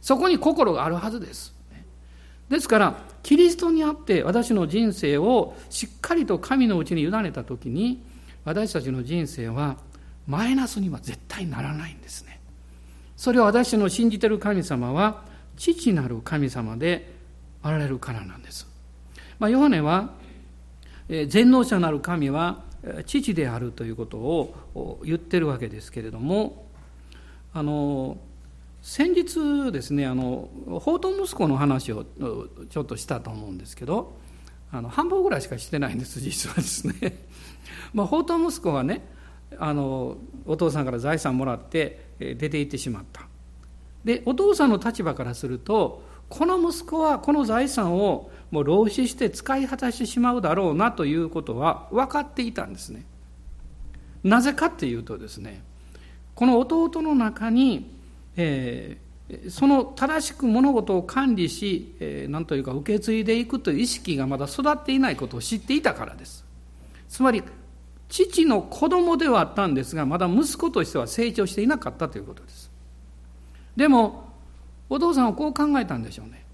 [0.00, 1.54] そこに心があるはずです。
[2.48, 2.96] ですから
[3.28, 8.02] キリストにあって私の人生をしっかりと神のうちに委ねた時に
[8.46, 9.76] 私たちの人生は
[10.26, 12.40] マイナスには絶対ならないんですね。
[13.18, 15.26] それは私の信じてる神様は
[15.58, 17.12] 父なる神様で
[17.62, 18.66] あられるからなんです、
[19.38, 20.14] まあ、ヨハネは
[21.26, 22.62] 全能者なる神は
[23.04, 26.64] 父であるということを言ってるわけですけれども
[27.52, 28.16] あの
[28.88, 32.06] 先日ですねあの宝刀息子の話を
[32.70, 34.16] ちょっとしたと思うんですけど
[34.72, 37.26] あの半分ぐらいしかしてないんです 実はですね、
[37.92, 39.06] まあ、宝刀息子はね
[39.58, 43.28] あのお父さんから財産もらって出て行ってしまった
[44.06, 53.04] でお父さんの立場からするとこの息子はこの財産をもう浪費して使い果たしてしまうだろうなということは分かっていたんですね。
[54.24, 55.62] なぜかっていうとですね、
[56.34, 57.97] この弟の中に、
[58.40, 66.44] えー、その正しく物事を管理し、えー、というか受け継いでいくという意識がまだ育っていないことを知っていたからです。
[67.08, 67.42] つまり、
[68.08, 72.70] 父の子供ではあったんですが、まだ息子としては成長していなかったということです。
[73.76, 74.28] でも、
[74.88, 76.44] お父さんはこう考えたんでしょうね。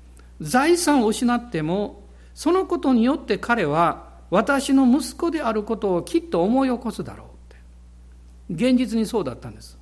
[0.41, 2.03] 財産を失っても、
[2.35, 7.27] そのことによって彼は私の息子であることをきっと思い起こすだろう
[8.55, 8.65] って。
[8.69, 9.79] 現実にそうだったんです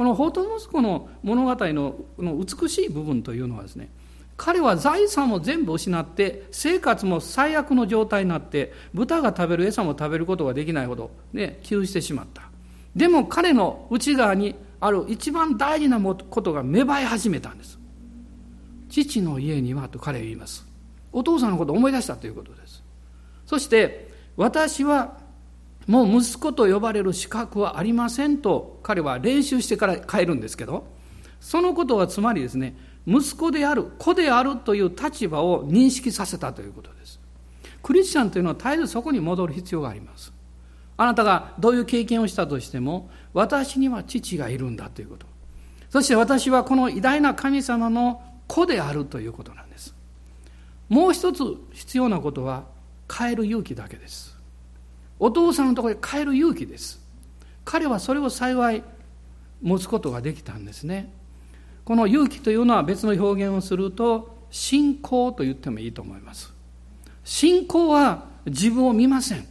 [0.00, 3.90] この法と息子の物語のの美しい部分というのはですね
[4.38, 12.44] 彼は財産を全部失って生活も最悪の状態になって豚が食べる餌も食べることができないほど、ね、窮してしまった。
[12.96, 17.78] でも彼の内側にある一番大事なことが芽生え始めたんです。
[18.88, 20.66] 父の家にはと彼は言います。
[21.12, 22.82] お父さんのことを思い出したということです。
[23.44, 25.19] そして私は
[25.86, 30.86] もう息子と呼ばれる資格はありませんと彼は練習してから帰るんですけど
[31.40, 37.18] そのことはつまりですね息子である子であるという立場を認識させたということです。
[37.82, 40.32] クリスチャンというのは絶えずそこに戻る必要があります。
[40.96, 45.26] あなたがどういう経験をしたとしても私には父がいるんだということ。
[45.88, 49.94] そして私はこの偉大な神様の子であるということなんです。
[50.88, 52.64] もう一つ必要なことは
[53.10, 54.29] 変える勇気だけです。
[55.20, 56.98] お父さんのところへ帰る勇気です。
[57.64, 58.82] 彼はそれを幸い
[59.62, 61.12] 持つことができたんですね。
[61.84, 66.52] この勇気というのは別の表現をすると信仰と言ってもいいと思います。
[67.22, 69.46] 信仰は自分を見ません。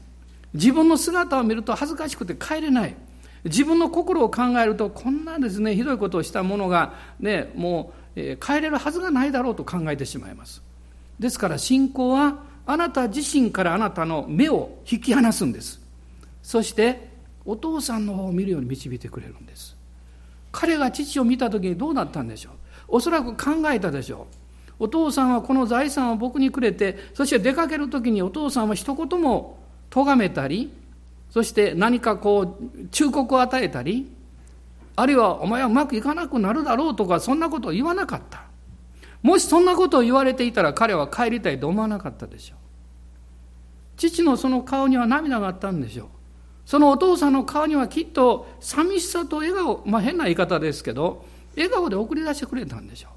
[0.54, 2.96] 自分の姿を見ると恥ずかしくて帰れない。
[3.44, 10.64] 自分の心を考えるとこんなですねひどいことをした者がねもう、えー、帰れるはずがないだろうと考えてしまいます。
[11.20, 15.82] ですから信仰はあなた自身からあなたの目を引き離すんです。
[16.44, 17.10] そして
[17.44, 19.76] お父さんの方を見るように導いてくれるんです。
[20.52, 22.54] 彼が父を見た時にどうなったんでしょう。
[22.90, 24.28] おそらく考えたでしょ
[24.80, 24.84] う。
[24.84, 29.58] お父さんはこの財産を僕にくれてそして出かける時にお父さんは一言も
[29.90, 30.72] 咎めたり
[31.32, 34.12] そして何かこう忠告を与えたり
[34.96, 38.44] あるいはお前はうまくいかなくなるだろうとかそんなことを言わなかった。
[39.24, 42.59] もしそんなことを言われていたら彼は帰りたいと思わなかったでしょう。
[44.00, 46.08] 父のその顔には涙があったんでしょう。
[46.66, 53.12] そのお父さんの顔にはきっと寂しさと笑顔、まあ変な言い方ですけど、笑顔で送り出してくれたんでしょう。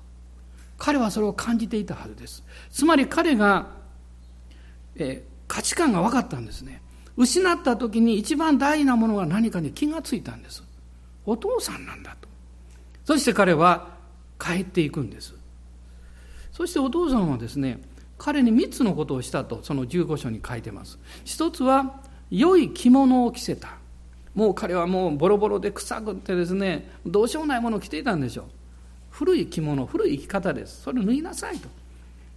[0.79, 2.43] 彼はそれを感じていたはずです。
[2.71, 3.69] つまり彼が、
[4.97, 6.83] えー、価値観が分かったんですね。
[7.17, 10.65] 失った時に一番大事なものが何かに気がついたんです。
[11.25, 12.29] お父さんなんだと。
[13.05, 13.91] そして彼は
[14.41, 15.35] 帰っていくんです。
[16.51, 17.81] そしてお父さんはですね、
[18.23, 20.97] 彼に3つのことをしたとその15章に書いてます。
[21.25, 23.71] 一つは良い着物を着せた。
[24.37, 28.45] もう彼はもうボロボロで臭くてですねどうしようもないものを着ていたんでしょう。
[29.11, 30.83] 古い着物古い生き方です。
[30.83, 31.69] それを脱ぎなさいと。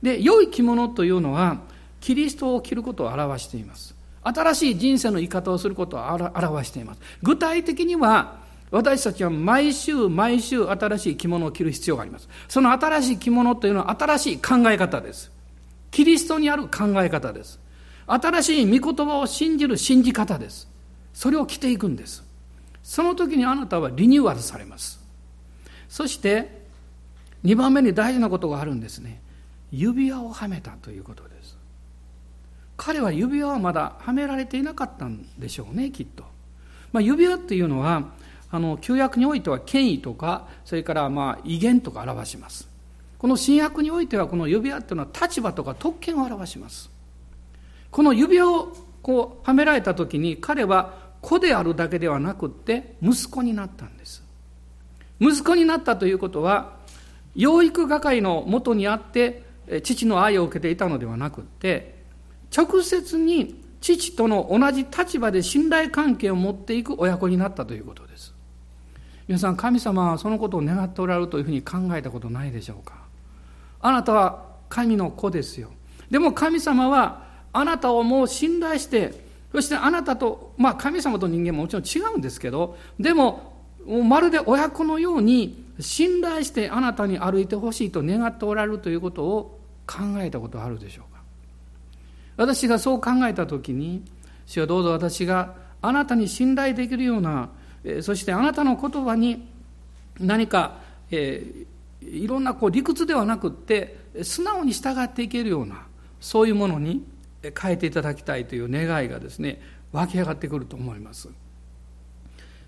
[0.01, 1.61] で良い着物というのは
[2.01, 3.93] キリストを着ることを表しています。
[4.23, 7.01] 新しい人生の生き方をすることを表しています。
[7.21, 8.39] 具体的には
[8.71, 12.27] 私たちは毎週毎週新しい着物を着る必要があります。
[12.47, 15.34] その新しい着物というのは新しい考え方です。
[15.95, 17.57] キリストにある考え方です。
[18.05, 20.67] 新しい御言葉を信じる信じ方です。
[21.13, 22.21] それを着ていくんです。
[22.83, 24.99] その時にあなたはリニューアルされます。
[25.87, 26.65] そして、
[27.45, 29.21] 2番目に大事なことがあるんですね。
[29.71, 31.55] 指輪をはめたということです。
[32.75, 36.25] 彼は指輪はまだはめられていなかったんでしょうね、きっと。
[36.91, 38.09] まあ、指輪っていうのは、
[38.51, 42.74] あの旧約においては権威とか、それからまあ威厳とか表します。
[43.25, 46.91] この新約においてはこの指輪というのは立場とか特権を表します。
[47.89, 54.23] この指輪をこうはめられた時に彼は子であるだけではなくって息子になったんです。
[55.19, 56.77] 息子になったということは
[57.35, 59.41] 養育係のもとにあって
[59.81, 61.95] 父の愛を受けていたのではなくって
[62.55, 68.35] 直接に父との同じ立場で信頼関係を持っていく親子になったということです。
[69.27, 73.03] 皆さん神様はそのことを願っておられるというふうに考えたことないでしょうか？
[73.85, 75.69] あなたは神の子ですよ。
[76.09, 77.21] でも神様は
[77.53, 79.13] あなたをもう信頼して、
[79.51, 83.53] そしてあなたと、まあ神様と人間ももちろん違うんですけど、でも、
[84.03, 91.21] まるで親子のように信頼してあなたに歩いてほしいと願っておられるということを考えたことあるでしょうか
[92.37, 94.03] 私がそう考えたときに、
[94.47, 97.49] 主はどうぞ私があなたに信頼できるような、
[98.01, 99.47] そしてあなたの言葉に
[100.19, 100.79] 何か、
[101.11, 101.74] えー
[102.07, 105.85] いろんなこう理屈ではなくって素直に従っていけるような
[106.19, 107.05] そういうものに
[107.59, 111.29] 変えていただきたいという願いがですね湧き上がってくると思います、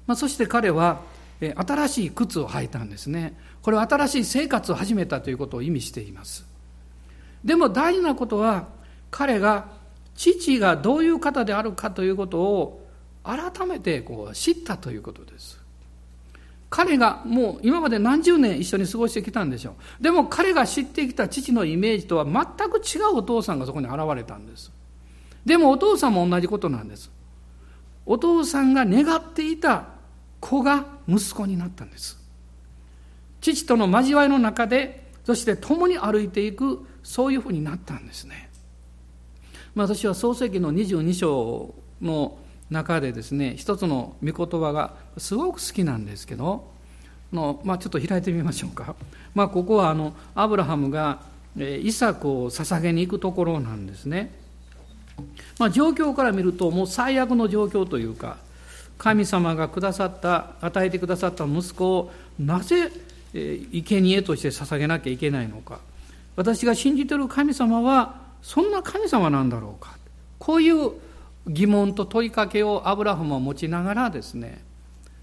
[0.05, 1.01] まあ、そして彼は
[1.39, 3.37] 新しい靴を履いたんですね。
[3.61, 6.47] これは新しい生活を始めたということを意味しています。
[7.45, 8.69] でも大事なことは
[9.11, 9.67] 彼が
[10.15, 12.87] 父がどういう方であるかということを
[13.23, 15.59] 改めてこう知ったということです。
[16.69, 20.03] 彼がもう今まで何十年一緒に過ごしてきたんでしょう。
[20.03, 24.71] でも彼が知ってきた父のイメージとは全く違うお父さんがそこに現れたんです。
[25.45, 27.09] でもお父さんも同じことなんです。
[28.05, 29.85] お父さんが願っていた
[30.39, 32.17] 子が息子になったんです。
[33.41, 38.49] 父との交わりの中でそして共に歩いていくそういうふうになったんですね、
[39.75, 42.37] まあ、私は創世記の22章の
[42.69, 46.69] 中でですね一つの御言葉がすごく好きなんですけど
[47.31, 48.95] の、まあ、ちょっと開いてみましょうか、
[49.33, 51.21] まあ、ここはあのアブラハムが
[51.57, 54.31] イサクを捧げに行くところなんですね、
[55.59, 58.37] まあ、状況から見るともう最悪の状況というか
[58.97, 62.91] 神様がくださった与えてくださった息子をなぜ
[63.33, 65.79] 生贄として捧げなきゃいけないのか。
[66.35, 69.97] 私が信じてる神様はそんな神様なんだろうか。
[70.39, 70.91] こういう
[71.47, 74.63] 疑問と問いかけをアブラハムは持ちながらですね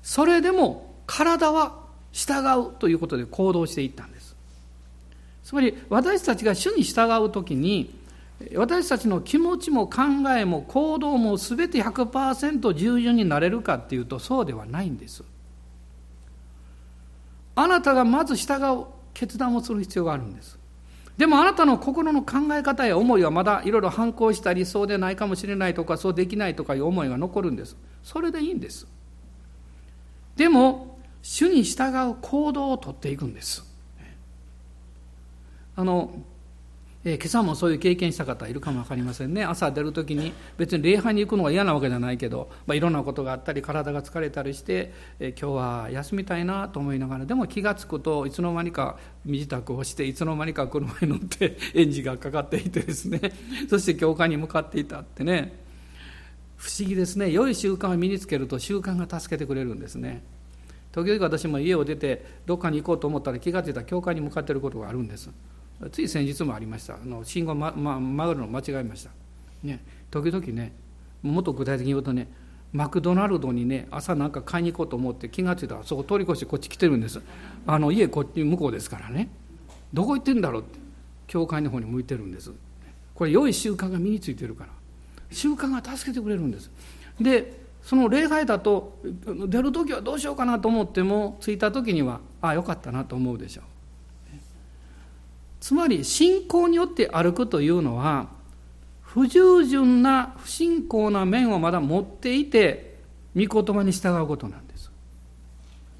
[0.02, 4.36] それでも体は従うということで行動していったんです。
[5.42, 7.94] つまり私たちが主に従う時に
[8.54, 10.02] 私たちの気持ちも考
[10.36, 15.24] えも行動も全て100%従順になれるかっていうとそうではないんです。
[17.56, 20.58] あなたがまず従う決断をする必要があるんです。
[21.16, 27.76] でもあなたの心の考え方や思いはまだいろいろ反抗したりそうでないかもしれないとかそうできないとかいう思いが残るんです。
[28.02, 28.86] それでいいんです。
[30.36, 33.64] でも主に従う行動をとっていくんです。
[35.76, 36.10] あの
[37.06, 39.44] えー、今朝もそういう経験した方いるかも分かりませんね。
[39.44, 53.20] 朝出る時に別に礼拝に行くのが嫌なわけじゃないけど、まあ、いろんなことがあったり体が疲れたりして、えー、今日は休みたいなと思いながらでも気が付くといつの間にか身支度をしていつの間にか車に乗って エンジンがかかっていてですね。
[53.68, 55.62] そして教会に向かっていたってね。
[56.56, 57.30] 不思議ですね。
[57.30, 60.22] 良い習慣を身につけると習慣が助けてくれるんですね。
[60.92, 65.28] 時々私も家を出てどっかに行こうと思ったら気が付いた教会に向かっていることがあるんです。
[65.90, 66.94] つい先日もありました。
[66.94, 69.10] あの信号、まま、曲がるの間違えました、
[69.62, 70.72] ね、時々ね
[71.22, 72.28] もっと具体的に言うとね
[72.72, 77.20] マクドナルドにね朝なんか買いに行こうと思って気が付いたらそこ通り越してこっち来てるんです。
[77.66, 79.28] あの家こっち向こうですからね。
[79.92, 80.78] どこ行ってんだろうって
[81.26, 82.52] 教会の方に向いてるんです。
[83.14, 84.70] これ良い習慣が身についてるから。
[85.30, 86.70] 習慣が助けてくれるんです。
[87.20, 88.98] でその礼拝だと
[89.48, 93.64] 出る時はどうしようかなと思っても着いた時にはああよかったなと思うでしょう。
[95.64, 98.28] つまり信仰によって歩くというのは
[99.00, 102.98] 不従順な不信仰な面をまだ持っていて
[103.34, 104.90] 御言葉に従うことなんです。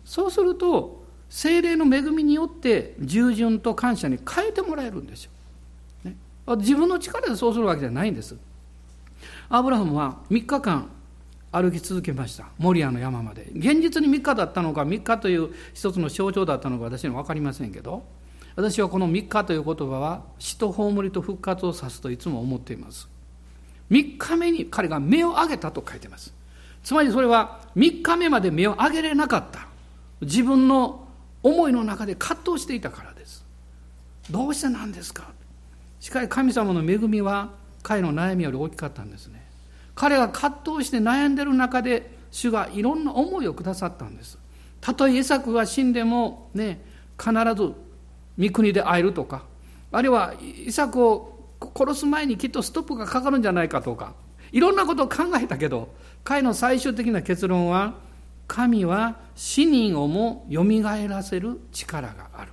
[0.05, 5.31] そうすると精霊の恵みによって従順と感謝に変えてもらえるんですよ、
[6.05, 6.15] ね、
[6.59, 8.37] 自分の力でそうするわけじゃないんです。
[9.49, 10.91] アブラハムは3日間
[11.53, 12.49] 歩き続けました。
[12.59, 13.47] モリアの山まで。
[13.57, 18.05] 現実に3日だったのか3日という一つの象徴だったのか私には分かりませんけど。
[18.57, 23.09] 私はこの3日という言葉は死と葬りと復活を指すといつも思っています。
[23.91, 26.33] 3日目に彼が目を上げたと書いてます。
[26.83, 29.67] つまりそれは3日目まで目を上げれなかった。
[30.21, 31.07] 自分の
[31.43, 33.45] 思いの中で葛藤していたからです。
[34.31, 35.33] どうしてなんですか？
[36.01, 37.51] しかし神様の恵みは
[37.83, 39.45] 彼の悩みより大きかったんですね。
[39.95, 44.39] 彼が葛藤して悩んでる中で主がいろんな思いをくださったんです。
[44.81, 46.81] たとえイサクが死んでもね
[47.19, 47.73] 必ず
[48.37, 49.45] 三国で会えるとか
[49.93, 54.15] あるいはイサクを殺す前にきっとストップがかかるんじゃないかとか
[54.53, 55.95] いろんなことを考えたけど
[56.25, 57.95] 彼の最終的な結論は
[58.47, 62.53] 神は死人をもよみがえらせる力がある。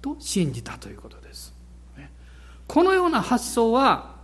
[0.00, 1.54] と信じたということです。
[2.66, 4.16] このような発想は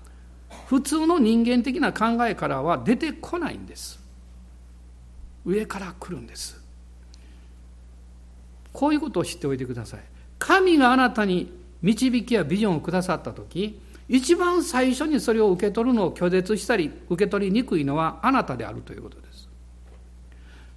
[0.67, 3.99] 普通の人間的な考えからは出てこないんです。
[5.45, 6.63] 上から来るんです。
[8.73, 10.01] こういうことを知っておいてください。
[10.45, 13.81] 神があなたに導きやビジョンをくださった時
[14.11, 19.49] 一番最初にそれを受け取るのを拒絶したり受け取りにくいのはあなたであるということです。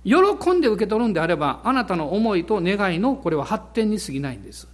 [0.06, 4.70] 喜んで受け取るんであればあなたの思いと願いのこれは発展に過ぎないんです。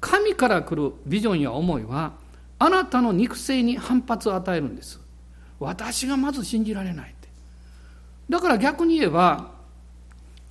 [0.00, 2.12] 神から来るビジョンや思いは
[2.60, 5.00] あなたの肉声に反発を与えるんです。
[5.58, 7.28] 私がまず信じられないって。
[8.30, 9.50] だから逆に言えば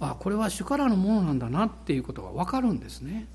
[0.02, 3.28] あこれは主からのものなんだなっていうことが分かるんですね。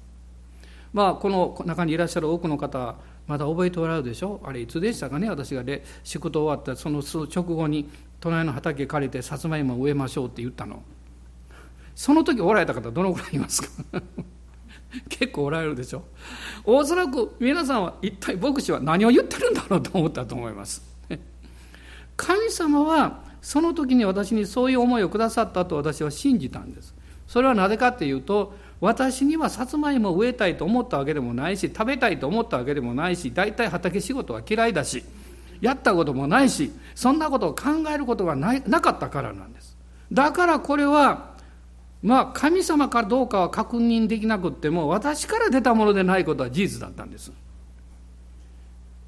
[0.92, 5.28] まあこの中にいらっしゃる多くの方まだ覚えておられるでしょあれいつでしたかね？
[5.28, 5.62] 私が
[6.02, 7.88] 祝祷終わったその直後に
[8.20, 10.82] 隣の畑借りてさつまいも植えましょうって言ったの。
[11.94, 13.68] その時おられた方どのくらいいますか？
[15.10, 16.04] 結構おられるでしょ
[16.64, 20.82] おそらく皆さんは一体牧師は何を言ってるんだろうと思ったと思います。
[22.16, 26.94] 神様はその時に私にそういう思いをくださったと私は信じたんです。
[27.26, 35.04] それはなぜかっていうと私にはさつまいも植えたいと思ったわけでもないし食べたいと思ったわけでもないし大体畑仕事は嫌いだし
[35.60, 39.76] やったこともないしそんなことを考えることがななかったからなんです。
[40.12, 41.36] だからこれは
[42.02, 47.32] まあ神様かどうかは確認できなくっても私から出たものでないことは事実だったんです。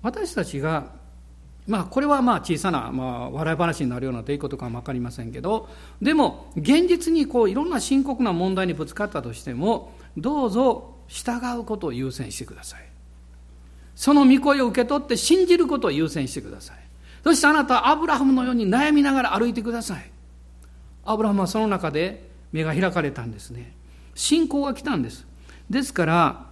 [0.02, 0.99] 私たちが
[1.68, 5.68] まあこれはまあ小さな、まあ、笑い話になるようなということかも分かりませんけど
[6.00, 12.90] でも現実にこういろんな深刻な問題にぶつかったとしてもどうぞ従うことを優先してください。
[13.94, 16.76] その御声を受け取って信じることを優先してください。
[17.22, 20.10] そしてあなたはアブラハムのように悩みながら歩いてください。
[21.04, 23.74] アブラハムはその中で目が開かれたんですね。
[24.14, 25.26] 信仰が来たんです。
[25.68, 26.46] ですから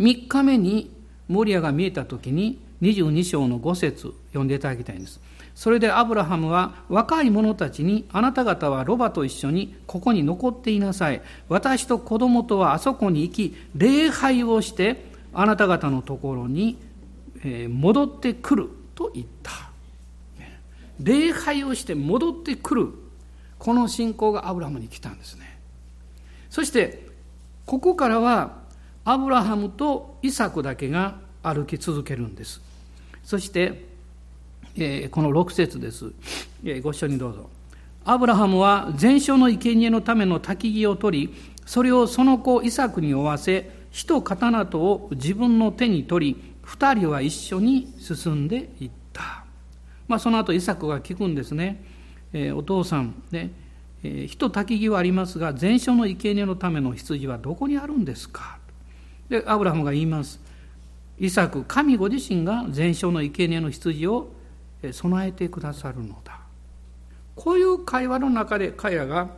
[0.00, 0.90] 3日目に
[1.28, 5.20] モリアが見えた時に22章の5節読んでいただきたいんです。
[5.54, 11.20] それでアブラハムは若い者たちにあなた方はロバと一緒にここに残っていなさい。
[11.48, 15.04] 私と子供とはあそこに行き礼拝をして
[15.34, 16.78] あなた方のところに
[17.68, 19.52] 戻ってくると言った。
[21.00, 22.88] 礼拝をして戻ってくる。
[23.58, 25.58] この信仰がアブラハムに来たんですね。
[26.50, 27.08] そして
[27.66, 28.57] ここからは
[29.10, 32.60] アブラハムとイサクだけが歩き続けるんです。
[33.24, 33.86] そして、
[34.76, 36.12] えー、この6節です、
[36.62, 37.48] えー、ご一緒にどうぞ。
[38.04, 41.34] アブラハムは全焼の生贄のための焚き木を取り
[41.64, 49.46] それをその子イサクに負わせ火と刀とを自分の手に取り二人は一緒に進んでいった、
[50.06, 51.82] まあ、その後イサクが聞くんですね。
[52.34, 53.52] えー、お父さんね、
[54.02, 58.57] えー、火と焚き木はありますが全焼の生贄のための羊はどこにあるんですか？
[59.28, 60.40] でアブラハムが言います。
[61.18, 64.32] イサク神ご自身が全焼の生贄の羊を
[64.92, 66.40] 備えてくださるのだ。
[67.34, 69.28] こういう会話の中で彼らが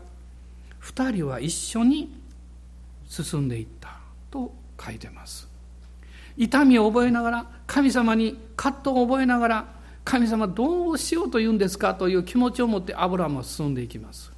[0.83, 2.19] 2人は一緒に
[3.07, 3.99] 進んでいった。
[4.31, 5.49] と書いてます。
[6.37, 9.67] 痛みを覚えながら神様に葛藤を覚えながら
[10.05, 11.95] 神様どうしようと言うんですか？
[11.95, 14.33] という気持ちを持ってアブラハムは進んでいきます。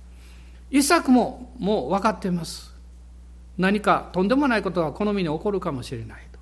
[0.70, 2.71] イサクももう分かっています。
[3.58, 6.38] 何かとんでもないことが好みに起こるかもしれないと。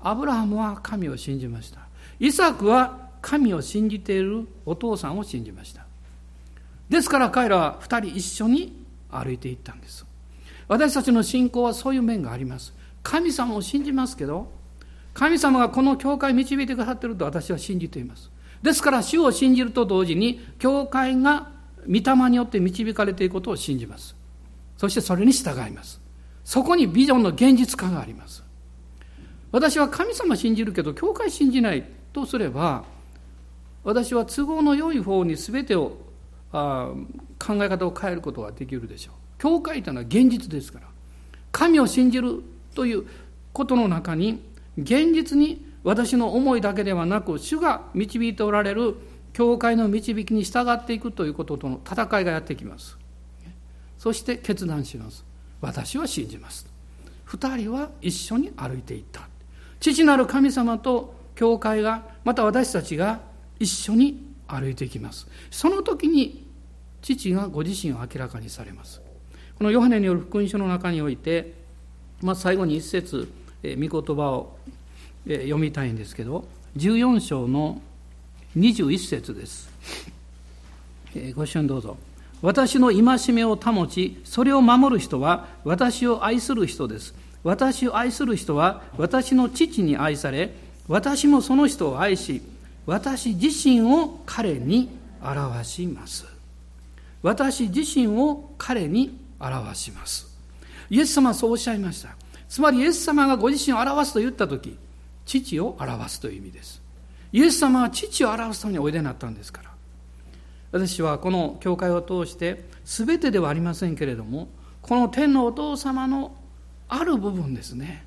[0.00, 1.80] アブラハムは神を信じました。
[2.20, 5.84] イサクは神を信じているお父さんを信じました。
[6.88, 10.04] ですから彼らは2人一緒に歩いていったんです。
[10.66, 12.72] 私たちの信仰はそういう面があります。
[13.02, 14.50] 神様を信じますけど
[15.14, 18.30] 神様がこの教会を導いてくださっていると私は信じています。
[18.62, 21.48] ですから主を信じると同時に教会が
[21.86, 24.14] 御霊によって導かれていることを信じます。
[24.76, 26.00] そしてそれに従います。
[26.48, 28.42] そこにビジョンの現実化があります。
[29.52, 31.84] 私は神様信じるけど教会信じない
[32.14, 32.84] とすれば
[33.84, 35.98] 私は都合の良い方に全てを
[36.50, 36.90] あ
[37.38, 39.14] 考え方を変えることができるでしょう。
[39.36, 40.86] 教会というのは現実ですから。
[41.52, 42.42] 神を信じる
[42.74, 43.04] という
[43.52, 44.42] ことの中に
[44.78, 48.94] 現実に私の思いだけではなく主が導いておられる
[49.34, 52.96] 教会の導きに従っていくということとの戦いがやってきます。
[53.98, 55.27] そして決断します。
[55.60, 56.66] 私は信じます
[57.24, 59.28] 二人は一緒に歩いていった
[59.80, 63.20] 父なる神様と教会がまた私たちが
[63.58, 66.46] 一緒に歩いていきますその時に
[67.02, 69.00] 父がご自身を明らかにされます
[69.56, 71.54] このヨハネによる福音書の中において、
[72.22, 73.30] まあ、最後に一節
[73.62, 74.56] え御言葉を
[75.26, 76.46] 読みたいんですけど
[76.76, 77.80] 14章の
[78.56, 79.68] 21節です。
[81.14, 81.96] えご一緒にどうぞ。
[82.40, 87.14] 私の戒めを保ち、それを守る人は私を愛する人です。
[87.44, 90.54] 私を愛する人は私の父に愛され、
[90.88, 92.42] 私もその人を愛し、
[92.86, 94.88] 私自身を彼に
[95.22, 96.26] 表します。
[97.22, 100.26] 私自身を彼に表します。
[100.90, 102.10] イエス様はそうおっしゃいました。
[102.48, 104.78] つまりイエス様がご自身を表すと言ったとき、
[105.28, 106.82] 父を表すという意味です
[107.32, 109.70] イエス様は父を表すためにおいでになったんですから
[110.70, 114.48] 私はこの教会を通して全てではありませんけれども
[114.82, 116.34] この天のお父様の
[116.88, 118.04] ある部分ですね。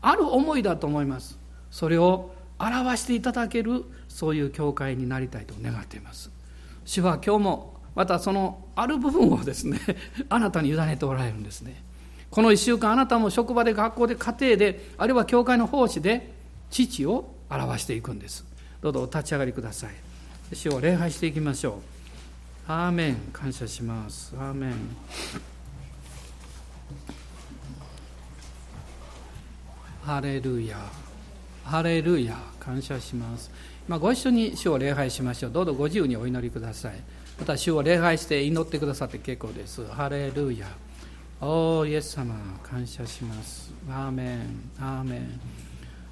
[0.00, 1.38] ある思いだと思います。
[1.70, 6.30] それを表していただけるそういう教会になりたいと願っています。
[6.84, 9.80] 主は今日もまたそのある部分をですね
[10.28, 11.82] あなたに委ねておられるんですね。
[12.30, 16.32] この1週間あなたも職場で学校で家庭であるいは教会の奉仕で
[16.70, 18.44] 父を表していくんです。
[18.80, 19.90] どうぞお立ち上がりください。
[20.52, 21.93] 主を礼拝していきましょう。
[22.66, 24.72] アーメン感謝しますアーメン
[30.02, 30.78] ハレルヤ
[31.64, 33.50] ハレルヤ感謝します
[33.86, 36.94] ま、ご一緒に主を礼拝しましょうどうぞご自由にお祈りください
[37.38, 40.66] また主を礼拝して祈ってくださって結構ですハレルヤ
[41.40, 45.40] おーイエス様感謝しますアーメンアーメン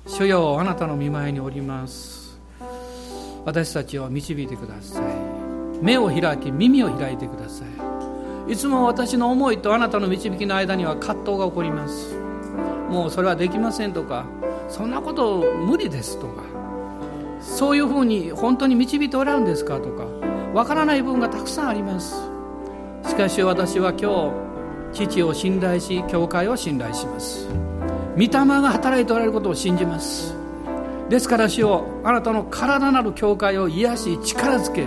[0.06, 2.38] 主よあなたの見舞いにおります
[3.44, 5.41] 私たちを導いてください
[5.82, 7.64] 目を開き耳を開いてくださ
[8.48, 8.52] い。
[8.52, 12.16] いつも私の思いとあなたの導きの間には葛藤が起こります。
[12.88, 14.24] もうそれはできませんとか
[14.68, 16.42] そんなこと無理ですとか
[17.40, 20.06] そういうふうに本当に導いておられるんですかとか
[20.52, 22.14] わからない部分がたくさんあります。
[23.08, 24.32] しかし私は今
[24.92, 27.48] 日父を信頼し教会を信頼します。
[28.14, 30.36] 御霊が働いておられることを信じます。
[31.08, 34.84] ですから主よあなたの体なる教会を癒し力づけ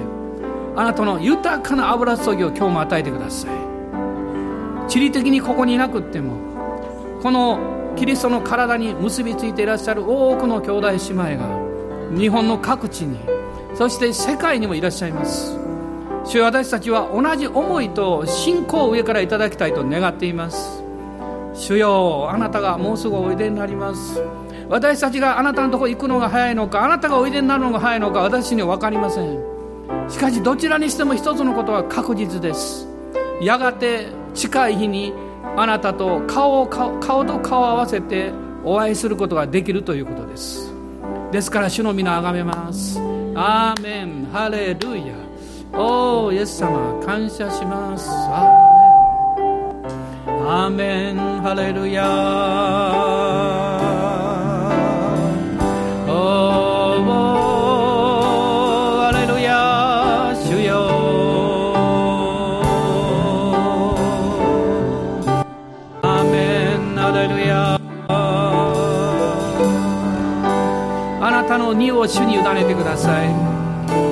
[0.76, 4.90] あなたの豊かな油注ぎを今日も与えてください。
[4.90, 6.34] 地理的にここにいなくっても
[7.22, 13.20] このキリストの体に結びついていらっしゃる多くの兄弟姉妹が日本の各地に
[13.74, 15.58] そして世界にもいらっしゃいます。
[16.26, 20.84] 主よ私たちは同じ思いと信仰を上からいただきたいと願っています。
[21.54, 24.22] 主よあなたがもうすぐおいでになります。
[24.68, 29.55] 私たちがあなたのとこ行くのが早いのかあなたがおいでになるのが早いのか私には分かりません。
[30.10, 32.88] しかしどちらにしても一つのことは確実です。
[33.42, 35.14] やがて近い日に
[35.58, 38.32] あなたと顔を顔と顔を合わせて
[38.64, 40.74] お会いすることができるということです。
[41.32, 43.00] ですから主の皆あがめます。
[43.36, 44.28] アーメン。
[44.32, 45.14] ハレルヤ。
[45.74, 47.00] おーイエス様。
[47.06, 48.10] 感謝します。
[48.10, 51.18] アーメン。
[51.42, 53.65] ハレルヤ。
[72.08, 73.30] 主に委ねてください。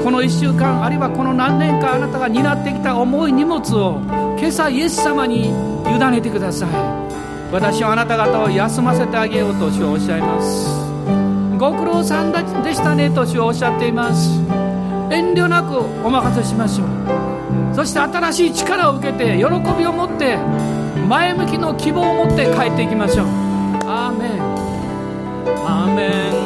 [0.04, 4.02] この1週間あるいはこの何年間あなたが担ってきた重い荷物を
[4.38, 5.52] 今朝イエス様に委
[6.12, 6.70] ねてください。
[7.52, 10.68] 私はあなた方を休ませてあげようと主はおっしゃいます。
[11.58, 14.40] ご苦労さんでしたねと主はおっしゃっています。
[15.12, 16.88] 遠慮なくお任せしましょう。
[17.76, 19.44] そして新しい力を受けて喜
[19.78, 20.38] びを持って
[21.08, 23.28] 前向きの希望を持って帰っていきましょう。
[23.86, 24.53] アーメン。
[25.66, 26.44] アーメン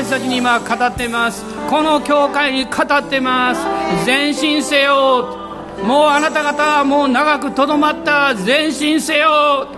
[0.00, 1.44] 私たちに今語ってます。
[1.68, 3.60] この教会に語ってます。
[4.06, 5.36] 前進せよ。
[5.84, 8.34] もうあなた方はもう長くとどまった。
[8.34, 9.68] 前進せよ。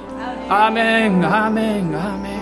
[0.48, 1.26] アメン。
[1.26, 2.00] アメン。
[2.00, 2.40] アメン。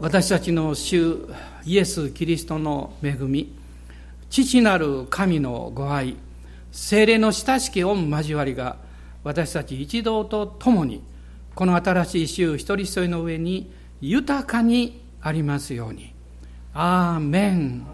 [0.00, 1.28] 私たちの主
[1.66, 3.54] イエス・キリストの恵み。
[4.30, 6.16] 父なる神のご愛。
[6.72, 8.78] 精霊の親しき御交わりが。
[9.22, 11.02] 私たち一同と共に
[11.54, 16.14] この新しい週一人一人の上に豊かにありますように。
[16.74, 17.86] アーメン